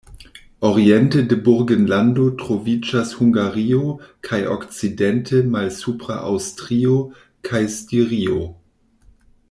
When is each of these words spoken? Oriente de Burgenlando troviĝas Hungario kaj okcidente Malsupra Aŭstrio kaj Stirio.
Oriente 0.67 1.19
de 1.31 1.35
Burgenlando 1.47 2.23
troviĝas 2.39 3.11
Hungario 3.19 3.83
kaj 4.29 4.39
okcidente 4.55 5.43
Malsupra 5.57 6.17
Aŭstrio 6.31 6.97
kaj 7.51 7.63
Stirio. 7.77 8.41